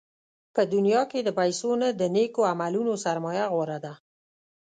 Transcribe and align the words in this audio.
په 0.55 0.61
دنیا 0.73 1.01
کې 1.11 1.19
د 1.23 1.29
پیسو 1.39 1.69
نه، 1.81 1.89
د 1.99 2.01
نېکو 2.15 2.41
عملونو 2.51 2.93
سرمایه 3.05 3.45
غوره 3.53 3.77
ده. 3.85 3.93